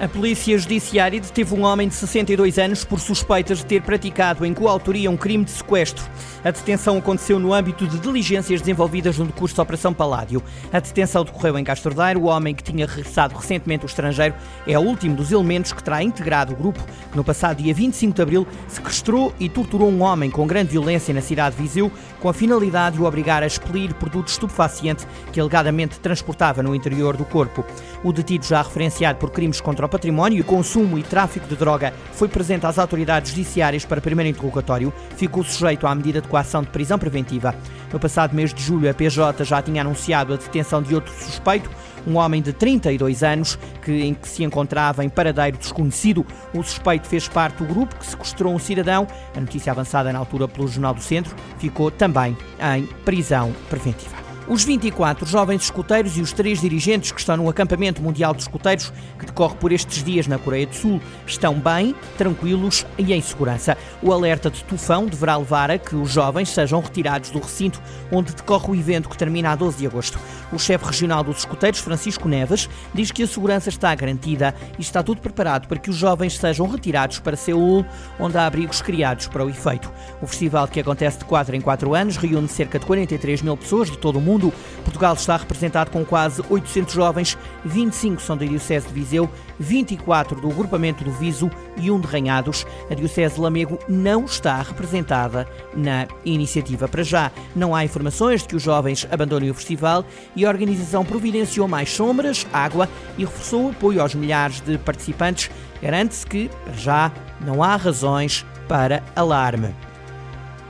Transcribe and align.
A 0.00 0.08
Polícia 0.08 0.58
Judiciária 0.58 1.20
deteve 1.20 1.54
um 1.54 1.62
homem 1.62 1.86
de 1.86 1.94
62 1.94 2.58
anos 2.58 2.84
por 2.84 2.98
suspeitas 2.98 3.58
de 3.58 3.66
ter 3.66 3.80
praticado 3.80 4.44
em 4.44 4.52
coautoria 4.52 5.08
um 5.08 5.16
crime 5.16 5.44
de 5.44 5.52
sequestro. 5.52 6.04
A 6.44 6.50
detenção 6.50 6.98
aconteceu 6.98 7.38
no 7.38 7.54
âmbito 7.54 7.86
de 7.86 8.00
diligências 8.00 8.60
desenvolvidas 8.60 9.18
no 9.18 9.32
curso 9.32 9.56
da 9.56 9.62
Operação 9.62 9.94
Paládio. 9.94 10.42
A 10.72 10.80
detenção 10.80 11.24
decorreu 11.24 11.56
em 11.56 11.64
Castordeiro. 11.64 12.22
O 12.22 12.24
homem 12.24 12.56
que 12.56 12.62
tinha 12.62 12.86
regressado 12.86 13.36
recentemente 13.36 13.84
ao 13.84 13.86
estrangeiro 13.86 14.34
é 14.66 14.76
o 14.76 14.82
último 14.82 15.14
dos 15.14 15.30
elementos 15.30 15.72
que 15.72 15.82
terá 15.82 16.02
integrado 16.02 16.52
o 16.52 16.56
grupo 16.56 16.84
que 17.10 17.16
no 17.16 17.22
passado 17.22 17.62
dia 17.62 17.72
25 17.72 18.14
de 18.14 18.20
abril 18.20 18.46
sequestrou 18.66 19.32
e 19.38 19.48
torturou 19.48 19.88
um 19.88 20.02
homem 20.02 20.28
com 20.28 20.44
grande 20.44 20.72
violência 20.72 21.14
na 21.14 21.22
cidade 21.22 21.54
de 21.54 21.62
Viseu 21.62 21.90
com 22.20 22.28
a 22.28 22.34
finalidade 22.34 22.96
de 22.96 23.02
o 23.02 23.06
obrigar 23.06 23.44
a 23.44 23.46
expelir 23.46 23.94
produto 23.94 24.26
estupefaciente 24.26 25.06
que 25.32 25.38
alegadamente 25.38 26.00
transportava 26.00 26.64
no 26.64 26.74
interior 26.74 27.16
do 27.16 27.24
corpo. 27.24 27.64
O 28.02 28.12
detido 28.12 28.44
já 28.44 28.60
referenciado 28.60 29.18
por 29.18 29.30
crimes 29.30 29.60
contra 29.60 29.83
o 29.86 29.88
património, 29.88 30.44
consumo 30.44 30.98
e 30.98 31.02
tráfico 31.02 31.46
de 31.46 31.56
droga, 31.56 31.92
foi 32.12 32.28
presente 32.28 32.66
às 32.66 32.78
autoridades 32.78 33.30
judiciárias 33.30 33.84
para 33.84 34.00
primeiro 34.00 34.30
interrogatório, 34.30 34.92
ficou 35.16 35.44
sujeito 35.44 35.86
à 35.86 35.94
medida 35.94 36.20
de 36.20 36.28
coação 36.28 36.62
de 36.62 36.68
prisão 36.68 36.98
preventiva. 36.98 37.54
No 37.92 38.00
passado 38.00 38.34
mês 38.34 38.52
de 38.52 38.62
julho, 38.62 38.90
a 38.90 38.94
PJ 38.94 39.44
já 39.44 39.62
tinha 39.62 39.82
anunciado 39.82 40.34
a 40.34 40.36
detenção 40.36 40.82
de 40.82 40.94
outro 40.94 41.12
suspeito, 41.12 41.70
um 42.06 42.16
homem 42.16 42.42
de 42.42 42.52
32 42.52 43.22
anos 43.22 43.58
que, 43.82 43.92
em 44.02 44.14
que 44.14 44.28
se 44.28 44.44
encontrava 44.44 45.04
em 45.04 45.08
paradeiro 45.08 45.56
desconhecido. 45.56 46.26
O 46.52 46.62
suspeito 46.62 47.06
fez 47.06 47.28
parte 47.28 47.62
do 47.62 47.64
grupo 47.64 47.96
que 47.96 48.06
sequestrou 48.06 48.54
um 48.54 48.58
cidadão. 48.58 49.06
A 49.34 49.40
notícia 49.40 49.72
avançada 49.72 50.12
na 50.12 50.18
altura 50.18 50.46
pelo 50.46 50.68
Jornal 50.68 50.94
do 50.94 51.02
Centro 51.02 51.34
ficou 51.58 51.90
também 51.90 52.36
em 52.76 52.86
prisão 53.04 53.52
preventiva. 53.68 54.23
Os 54.46 54.62
24 54.62 55.26
jovens 55.26 55.62
escuteiros 55.62 56.18
e 56.18 56.20
os 56.20 56.30
três 56.30 56.60
dirigentes 56.60 57.10
que 57.10 57.18
estão 57.18 57.34
no 57.34 57.48
acampamento 57.48 58.02
mundial 58.02 58.34
de 58.34 58.42
escuteiros, 58.42 58.92
que 59.18 59.24
decorre 59.24 59.54
por 59.54 59.72
estes 59.72 60.04
dias 60.04 60.26
na 60.26 60.38
Coreia 60.38 60.66
do 60.66 60.74
Sul, 60.74 61.00
estão 61.26 61.54
bem, 61.54 61.94
tranquilos 62.18 62.84
e 62.98 63.14
em 63.14 63.22
segurança. 63.22 63.74
O 64.02 64.12
alerta 64.12 64.50
de 64.50 64.62
tufão 64.64 65.06
deverá 65.06 65.38
levar 65.38 65.70
a 65.70 65.78
que 65.78 65.96
os 65.96 66.10
jovens 66.10 66.50
sejam 66.50 66.82
retirados 66.82 67.30
do 67.30 67.38
recinto 67.38 67.80
onde 68.12 68.34
decorre 68.34 68.70
o 68.70 68.74
evento 68.74 69.08
que 69.08 69.16
termina 69.16 69.50
a 69.50 69.56
12 69.56 69.78
de 69.78 69.86
agosto. 69.86 70.18
O 70.52 70.58
chefe 70.58 70.84
regional 70.84 71.24
dos 71.24 71.38
escuteiros, 71.38 71.80
Francisco 71.80 72.28
Neves, 72.28 72.68
diz 72.92 73.10
que 73.10 73.22
a 73.22 73.26
segurança 73.26 73.70
está 73.70 73.94
garantida 73.94 74.54
e 74.78 74.82
está 74.82 75.02
tudo 75.02 75.22
preparado 75.22 75.66
para 75.66 75.78
que 75.78 75.88
os 75.88 75.96
jovens 75.96 76.36
sejam 76.36 76.66
retirados 76.66 77.18
para 77.18 77.34
Seul, 77.34 77.82
onde 78.20 78.36
há 78.36 78.46
abrigos 78.46 78.82
criados 78.82 79.26
para 79.26 79.42
o 79.42 79.48
efeito. 79.48 79.90
O 80.20 80.26
festival, 80.26 80.68
que 80.68 80.80
acontece 80.80 81.20
de 81.20 81.24
4 81.24 81.56
em 81.56 81.62
4 81.62 81.94
anos, 81.94 82.18
reúne 82.18 82.46
cerca 82.46 82.78
de 82.78 82.84
43 82.84 83.40
mil 83.40 83.56
pessoas 83.56 83.90
de 83.90 83.96
todo 83.96 84.18
o 84.18 84.20
mundo 84.20 84.33
mundo. 84.34 84.52
Portugal 84.82 85.14
está 85.14 85.36
representado 85.36 85.90
com 85.90 86.04
quase 86.04 86.42
800 86.48 86.92
jovens, 86.92 87.38
25 87.64 88.20
são 88.20 88.36
da 88.36 88.44
Diocese 88.44 88.86
de 88.86 88.92
Viseu, 88.92 89.30
24 89.58 90.40
do 90.40 90.50
agrupamento 90.50 91.04
do 91.04 91.12
Viso 91.12 91.50
e 91.76 91.90
um 91.90 92.00
de 92.00 92.06
Ranhados. 92.06 92.66
A 92.90 92.94
Diocese 92.94 93.36
de 93.36 93.40
Lamego 93.40 93.78
não 93.88 94.24
está 94.24 94.60
representada 94.60 95.48
na 95.74 96.06
iniciativa. 96.24 96.88
Para 96.88 97.02
já, 97.02 97.32
não 97.54 97.74
há 97.74 97.84
informações 97.84 98.42
de 98.42 98.48
que 98.48 98.56
os 98.56 98.62
jovens 98.62 99.06
abandonem 99.10 99.50
o 99.50 99.54
festival 99.54 100.04
e 100.36 100.44
a 100.44 100.48
organização 100.48 101.04
providenciou 101.04 101.66
mais 101.66 101.90
sombras, 101.90 102.46
água 102.52 102.88
e 103.16 103.24
reforçou 103.24 103.66
o 103.66 103.70
apoio 103.70 104.02
aos 104.02 104.14
milhares 104.14 104.60
de 104.60 104.76
participantes. 104.78 105.50
Garante-se 105.80 106.26
que, 106.26 106.50
para 106.64 106.74
já, 106.74 107.12
não 107.40 107.62
há 107.62 107.76
razões 107.76 108.44
para 108.68 109.02
alarme. 109.14 109.74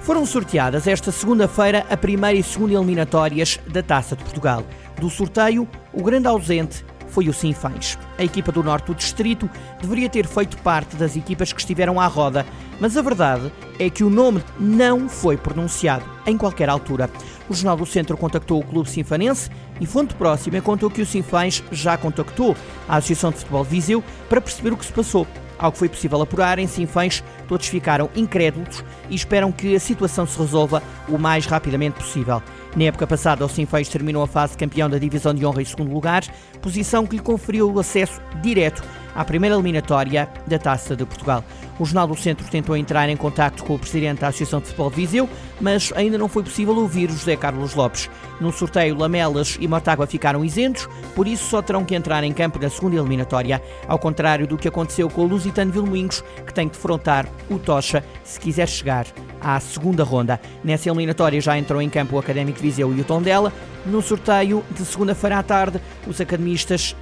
Foram 0.05 0.27
sorteadas 0.27 0.87
esta 0.87 1.11
segunda-feira 1.11 1.87
a 1.89 1.97
primeira 1.97 2.39
e 2.39 2.43
segunda 2.43 2.75
eliminatórias 2.75 3.59
da 3.67 3.83
Taça 3.83 4.15
de 4.15 4.23
Portugal. 4.23 4.63
Do 5.01 5.09
sorteio, 5.09 5.67
o 5.95 6.03
grande 6.03 6.29
ausente 6.29 6.85
foi 7.09 7.27
o 7.27 7.33
Sinfãs. 7.33 7.99
A 8.19 8.23
equipa 8.23 8.53
do 8.53 8.63
norte 8.63 8.89
do 8.89 8.95
distrito 8.95 9.49
deveria 9.81 10.11
ter 10.11 10.27
feito 10.27 10.59
parte 10.59 10.95
das 10.97 11.17
equipas 11.17 11.55
que 11.55 11.61
estiveram 11.61 11.99
à 11.99 12.07
roda, 12.07 12.45
mas 12.79 12.99
a 12.99 13.03
verdade 13.03 13.51
é 13.79 13.89
que 13.89 14.05
o 14.05 14.11
nome 14.11 14.45
não 14.61 15.09
foi 15.09 15.39
pronunciado 15.39 16.05
em 16.27 16.37
qualquer 16.37 16.69
altura. 16.69 17.09
O 17.49 17.55
Jornal 17.55 17.79
do 17.79 17.87
Centro 17.87 18.19
contactou 18.19 18.61
o 18.61 18.65
clube 18.65 18.91
sinfanense 18.91 19.51
e 19.81 19.87
fonte 19.87 20.15
próxima 20.17 20.61
contou 20.61 20.91
que 20.91 21.01
o 21.01 21.07
Sinfãs 21.07 21.65
já 21.73 21.97
contactou 21.97 22.55
a 22.87 22.97
Associação 22.97 23.31
de 23.31 23.39
Futebol 23.39 23.65
de 23.65 23.71
Viseu 23.71 24.05
para 24.29 24.43
perceber 24.43 24.75
o 24.75 24.77
que 24.77 24.85
se 24.85 24.93
passou. 24.93 25.27
Ao 25.59 25.71
que 25.71 25.79
foi 25.79 25.89
possível 25.89 26.21
apurar, 26.21 26.59
em 26.59 26.67
Sinfãs 26.67 27.23
todos 27.47 27.67
ficaram 27.67 28.11
incrédulos 28.15 28.85
e 29.09 29.15
esperam 29.15 29.53
que 29.53 29.75
a 29.75 29.81
situação 29.81 30.27
se 30.27 30.39
resolva 30.39 30.83
o 31.09 31.19
mais 31.19 31.47
rapidamente 31.47 31.99
possível. 31.99 32.43
Na 32.77 32.85
época 32.85 33.07
passada, 33.07 33.45
o 33.45 33.49
Sinfãs 33.49 33.89
terminou 33.89 34.23
a 34.23 34.27
fase 34.27 34.57
campeão 34.57 34.91
da 34.91 34.99
Divisão 34.99 35.33
de 35.33 35.47
Honra 35.47 35.63
em 35.63 35.65
segundo 35.65 35.93
lugar, 35.93 36.25
posição 36.61 37.07
que 37.07 37.17
lhe 37.17 37.23
conferiu 37.23 37.71
o 37.71 37.79
acesso 37.79 38.21
direto 38.43 38.83
à 39.15 39.25
primeira 39.25 39.55
eliminatória 39.55 40.29
da 40.45 40.59
Taça 40.59 40.97
de 40.97 41.05
Portugal. 41.05 41.45
O 41.79 41.85
Jornal 41.85 42.09
do 42.09 42.17
Centro 42.17 42.47
tentou 42.49 42.77
entrar 42.77 43.09
em 43.09 43.17
contato 43.17 43.65
com 43.65 43.75
o 43.75 43.79
presidente 43.79 44.21
da 44.21 44.29
Associação 44.29 44.61
de 44.61 44.67
Futebol 44.67 44.91
de 44.91 44.97
Viseu, 44.97 45.29
mas 45.61 45.93
ainda 45.95 46.19
não 46.19 46.29
foi 46.29 46.43
possível 46.43 46.77
ouvir 46.77 47.11
José 47.11 47.37
Carlos 47.37 47.75
Lopes. 47.75 48.11
No 48.41 48.53
sorteio, 48.53 48.97
Lamelas 48.97 49.57
e 49.61 49.69
Mortágua 49.69 50.07
ficaram 50.07 50.45
isentos, 50.45 50.89
por 51.15 51.27
isso 51.29 51.49
só 51.49 51.63
terão 51.63 51.85
que 51.85 51.95
entrar 51.95 52.25
em 52.25 52.33
campo 52.33 52.59
na 52.61 52.69
segunda 52.69 52.97
eliminatória, 52.97 53.63
ao 53.87 53.99
contrário 53.99 54.47
do 54.47 54.57
que 54.57 54.69
aconteceu 54.69 55.09
com 55.09 55.23
o 55.23 55.27
Lusitano 55.27 55.73
Vilmoinhos, 55.73 56.23
que 56.45 56.55
tem 56.55 56.69
que 56.69 56.75
defrontar 56.75 57.29
o 57.49 57.59
Tocha 57.59 58.05
se 58.25 58.39
quiser 58.41 58.69
chegar 58.69 59.07
à 59.41 59.61
segunda 59.61 60.03
ronda. 60.03 60.41
Nessa 60.63 60.89
eliminatória 60.89 61.41
já 61.41 61.59
entrou 61.59 61.83
em 61.83 61.91
campo 61.91 62.17
o 62.17 62.19
Académico 62.19 62.61
Viseu 62.65 62.97
e 62.97 63.01
o 63.01 63.05
Tondela. 63.05 63.53
No 63.85 64.01
sorteio 64.01 64.65
de 64.71 64.87
segunda-feira 64.87 65.39
à 65.39 65.43
tarde, 65.43 65.79
os 66.07 66.19
academistas 66.19 66.97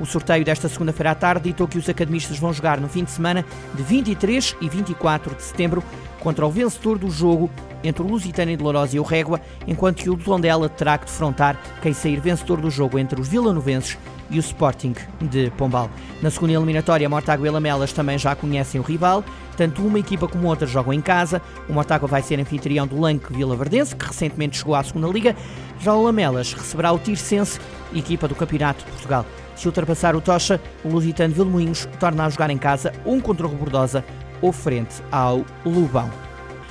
o 0.00 0.06
sorteio 0.06 0.44
desta 0.44 0.68
segunda-feira 0.68 1.10
à 1.10 1.14
tarde 1.16 1.48
ditou 1.50 1.66
que 1.66 1.76
os 1.76 1.88
academistas 1.88 2.38
vão 2.38 2.52
jogar 2.52 2.80
no 2.80 2.88
fim 2.88 3.02
de 3.02 3.10
semana 3.10 3.44
de 3.74 3.82
23 3.82 4.54
e 4.60 4.68
24 4.68 5.34
de 5.34 5.42
setembro 5.42 5.82
contra 6.20 6.46
o 6.46 6.50
vencedor 6.50 6.96
do 6.96 7.10
jogo 7.10 7.50
entre 7.82 8.02
o 8.02 8.06
Lusitano 8.06 8.56
de 8.56 8.62
Lourosa 8.62 8.96
e 8.96 9.00
o 9.00 9.02
Régua, 9.02 9.40
enquanto 9.66 10.00
que 10.00 10.08
o 10.08 10.16
Tondela 10.16 10.68
terá 10.68 10.96
que 10.98 11.06
defrontar 11.06 11.60
quem 11.82 11.92
sair 11.92 12.20
vencedor 12.20 12.60
do 12.60 12.70
jogo 12.70 12.96
entre 12.96 13.20
os 13.20 13.26
vilanovenses 13.26 13.98
e 14.30 14.38
o 14.38 14.40
Sporting 14.40 14.94
de 15.20 15.50
Pombal. 15.56 15.90
Na 16.22 16.30
segunda 16.30 16.52
eliminatória, 16.52 17.08
Mortágua 17.08 17.48
e 17.48 17.50
Lamelas 17.50 17.92
também 17.92 18.18
já 18.18 18.36
conhecem 18.36 18.80
o 18.80 18.84
rival, 18.84 19.24
tanto 19.58 19.84
uma 19.84 19.98
equipa 19.98 20.28
como 20.28 20.46
outra 20.46 20.68
jogam 20.68 20.92
em 20.92 21.00
casa. 21.00 21.42
O 21.68 21.72
Mortágua 21.72 22.08
vai 22.08 22.22
ser 22.22 22.38
anfitrião 22.38 22.86
do 22.86 22.98
Lanque 22.98 23.32
Vila 23.32 23.56
Verdense, 23.56 23.94
que 23.94 24.06
recentemente 24.06 24.56
chegou 24.56 24.76
à 24.76 24.84
segunda 24.84 25.08
liga. 25.08 25.34
Já 25.80 25.92
o 25.92 26.04
Lamelas 26.04 26.52
receberá 26.52 26.92
o 26.92 26.98
Tirsense, 26.98 27.58
equipa 27.92 28.28
do 28.28 28.36
Campeonato 28.36 28.84
de 28.84 28.90
Portugal. 28.92 29.26
Se 29.56 29.66
ultrapassar 29.66 30.14
o 30.14 30.20
Tocha, 30.20 30.60
o 30.84 30.88
Lusitano 30.88 31.34
Vilmoinhos 31.34 31.88
torna 31.98 32.24
a 32.24 32.30
jogar 32.30 32.50
em 32.50 32.58
casa 32.58 32.92
um 33.04 33.20
contra 33.20 33.46
o 33.46 33.50
Rebordosa 33.50 34.04
ou 34.40 34.52
frente 34.52 35.02
ao 35.10 35.44
Lubão. 35.66 36.27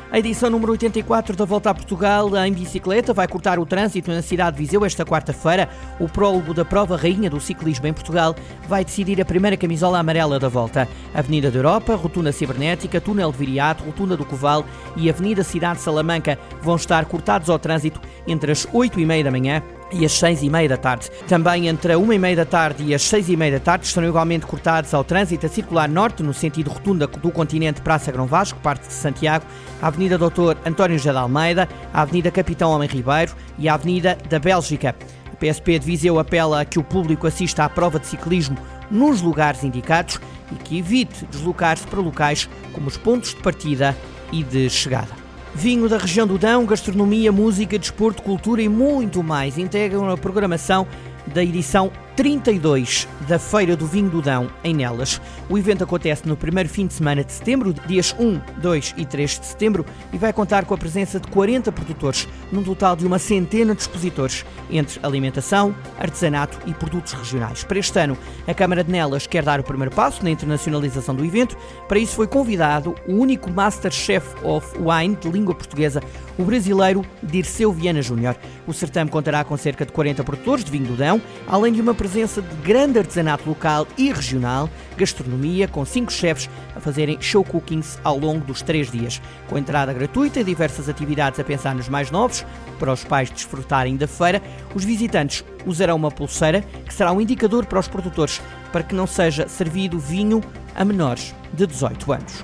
A 0.10 0.20
edição 0.20 0.50
número 0.50 0.72
84 0.72 1.36
da 1.36 1.44
Volta 1.44 1.70
a 1.70 1.74
Portugal 1.74 2.34
em 2.38 2.54
bicicleta 2.54 3.14
vai 3.14 3.28
cortar 3.28 3.60
o 3.60 3.66
trânsito 3.66 4.10
na 4.10 4.22
cidade 4.22 4.56
de 4.56 4.64
Viseu 4.64 4.86
esta 4.86 5.06
quarta-feira. 5.06 5.70
O 6.00 6.08
prólogo 6.08 6.54
da 6.54 6.64
prova 6.64 6.96
rainha 6.96 7.30
do 7.30 7.42
ciclismo 7.42 7.88
em 7.88 7.94
Portugal 7.94 8.34
vai 8.70 8.86
decidir 8.86 9.20
a 9.20 9.26
primeira 9.26 9.58
camisola 9.58 10.00
amarela 10.00 10.40
da 10.40 10.48
volta. 10.48 10.88
Avenida 11.14 11.52
da 11.52 11.58
Europa, 11.58 11.94
Rotunda 11.96 12.32
Cibernética, 12.32 13.02
Túnel 13.02 13.34
de 13.34 13.38
Viriato, 13.38 13.84
Rotunda 13.84 14.16
do 14.16 14.24
Coval 14.24 14.66
e 14.96 15.10
Avenida 15.10 15.44
Cidade 15.44 15.80
de 15.80 15.84
Salamanca 15.84 16.40
vão 16.62 16.78
estar 16.78 17.04
cortados 17.06 17.50
ao 17.50 17.60
trânsito 17.60 18.00
entre 18.26 18.50
as 18.50 18.66
8 18.72 19.02
e 19.02 19.06
meia 19.06 19.26
da 19.26 19.32
manhã 19.32 19.62
e 19.92 20.06
às 20.06 20.12
seis 20.12 20.44
e 20.44 20.50
meia 20.50 20.70
da 20.70 20.78
tarde. 20.78 21.10
Também 21.28 21.68
entre 21.68 21.94
a 21.94 21.98
uma 21.98 22.16
e 22.16 22.20
meia 22.20 22.36
da 22.36 22.46
tarde 22.46 22.84
e 22.84 22.94
as 22.94 23.02
seis 23.02 23.30
e 23.30 23.36
meia 23.36 23.54
da 23.54 23.60
tarde 23.60 23.86
estão 23.86 24.04
igualmente 24.04 24.46
cortados 24.46 24.94
ao 24.94 25.04
trânsito 25.04 25.46
a 25.46 25.50
circular 25.50 25.88
norte, 25.90 26.24
no 26.24 26.34
sentido 26.34 26.70
rotunda 26.70 27.08
do 27.08 27.32
continente 27.32 27.82
Praça 27.82 28.12
Grão 28.12 28.26
Vasco, 28.26 28.60
parte 28.60 28.88
de 28.88 28.94
Santiago, 28.94 29.46
a 29.82 29.88
Avenida 29.88 30.18
Doutor 30.18 30.58
António 30.66 30.98
José 30.98 31.12
de 31.12 31.18
Almeida, 31.18 31.68
a 31.94 32.02
Avenida 32.02 32.32
Capitão 32.32 32.72
Homem 32.72 32.90
Ribeiro 32.90 33.34
e 33.58 33.70
a 33.70 33.74
Avenida 33.74 34.18
da 34.30 34.40
Bélgica. 34.40 34.96
A 35.32 35.36
PSP 35.36 35.80
de 35.80 35.86
Viseu 35.86 36.20
apela 36.20 36.62
a 36.62 36.66
que 36.66 36.80
o 36.80 36.84
público 36.84 37.28
assista 37.28 37.64
à 37.64 37.70
prova 37.70 38.00
de 38.00 38.08
ciclismo 38.08 38.58
nos 38.90 39.22
lugares 39.22 39.64
indicados 39.64 40.20
e 40.52 40.56
que 40.56 40.80
evite 40.80 41.26
deslocar-se 41.26 41.86
para 41.88 42.00
locais 42.00 42.50
como 42.74 42.88
os 42.88 42.98
pontos 42.98 43.32
de 43.32 43.42
partida 43.42 43.96
e 44.32 44.44
de 44.44 44.70
chegada. 44.70 45.17
Vinho 45.56 45.90
da 45.90 45.98
região 45.98 46.28
do 46.28 46.38
Dão, 46.38 46.66
gastronomia, 46.66 47.32
música, 47.32 47.80
desporto, 47.80 48.22
cultura 48.22 48.62
e 48.62 48.70
muito 48.70 49.24
mais. 49.24 49.58
Integram 49.58 50.10
a 50.10 50.18
programação 50.18 50.88
da 51.28 51.44
edição 51.44 51.92
32 52.18 53.08
da 53.28 53.38
Feira 53.38 53.76
do 53.76 53.86
Vinho 53.86 54.10
do 54.10 54.24
Dão, 54.24 54.50
em 54.64 54.74
Nelas. 54.74 55.22
O 55.48 55.56
evento 55.56 55.84
acontece 55.84 56.28
no 56.28 56.36
primeiro 56.36 56.68
fim 56.68 56.88
de 56.88 56.96
semana 56.96 57.24
de 57.24 57.32
setembro, 57.32 57.72
dias 57.86 58.16
1, 58.18 58.42
2 58.60 58.96
e 58.98 59.06
3 59.06 59.40
de 59.40 59.46
setembro, 59.46 59.86
e 60.12 60.18
vai 60.18 60.34
contar 60.34 60.66
com 60.66 60.74
a 60.74 60.78
presença 60.80 61.20
de 61.20 61.28
40 61.28 61.72
produtores, 61.72 62.28
num 62.52 62.64
total 62.64 62.96
de 62.96 63.06
uma 63.06 63.20
centena 63.20 63.76
de 63.76 63.82
expositores, 63.82 64.44
entre 64.72 65.00
alimentação, 65.04 65.76
artesanato 66.00 66.58
e 66.66 66.74
produtos 66.74 67.14
regionais. 67.14 67.64
Para 67.64 67.78
este 67.78 68.00
ano, 68.00 68.18
a 68.48 68.54
Câmara 68.54 68.84
de 68.84 68.92
Nelas 68.92 69.28
quer 69.28 69.44
dar 69.44 69.60
o 69.60 69.64
primeiro 69.64 69.94
passo 69.94 70.24
na 70.24 70.32
internacionalização 70.32 71.14
do 71.14 71.24
evento. 71.24 71.56
Para 71.88 72.00
isso 72.00 72.16
foi 72.16 72.26
convidado 72.26 72.96
o 73.08 73.14
único 73.14 73.52
Master 73.52 73.92
Chef 73.92 74.26
of 74.44 74.68
Wine 74.80 75.16
de 75.18 75.30
língua 75.30 75.54
portuguesa, 75.54 76.02
o 76.36 76.44
brasileiro 76.44 77.06
Dirceu 77.22 77.72
Viana 77.72 78.02
Júnior. 78.02 78.36
O 78.66 78.74
certame 78.74 79.12
contará 79.12 79.44
com 79.44 79.56
cerca 79.56 79.86
de 79.86 79.92
40 79.92 80.24
produtores 80.24 80.64
de 80.64 80.72
vinho 80.72 80.86
do 80.86 80.96
Dão, 80.96 81.22
além 81.48 81.72
de 81.72 81.80
uma 81.80 81.94
presença 82.08 82.42
de 82.42 82.56
grande 82.64 82.98
artesanato 82.98 83.50
local 83.50 83.86
e 83.98 84.14
regional, 84.14 84.70
gastronomia, 84.96 85.68
com 85.68 85.84
cinco 85.84 86.10
chefes 86.10 86.50
a 86.74 86.80
fazerem 86.80 87.18
show 87.20 87.44
cookings 87.44 88.00
ao 88.02 88.18
longo 88.18 88.46
dos 88.46 88.62
três 88.62 88.90
dias, 88.90 89.22
com 89.50 89.58
entrada 89.58 89.92
gratuita 89.92 90.40
e 90.40 90.44
diversas 90.44 90.88
atividades 90.88 91.38
a 91.38 91.44
pensar 91.44 91.76
nos 91.76 91.90
mais 91.90 92.10
novos, 92.10 92.46
para 92.80 92.94
os 92.94 93.04
pais 93.04 93.30
desfrutarem 93.30 93.98
da 93.98 94.08
feira, 94.08 94.42
os 94.74 94.86
visitantes 94.86 95.44
usarão 95.66 95.98
uma 95.98 96.10
pulseira 96.10 96.62
que 96.86 96.94
será 96.94 97.12
um 97.12 97.20
indicador 97.20 97.66
para 97.66 97.80
os 97.80 97.90
produtores 97.90 98.42
para 98.72 98.84
que 98.84 98.96
não 98.96 99.06
seja 99.06 99.46
servido 99.50 100.00
vinho 100.00 100.42
a 100.74 100.86
menores 100.86 101.36
de 101.54 101.68
18 101.68 102.14
anos. 102.14 102.44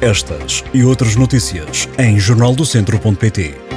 Estas 0.00 0.64
e 0.74 0.82
outras 0.82 1.14
notícias 1.14 1.88
em 1.96 2.18
jornaldocentro.pt. 2.18 3.71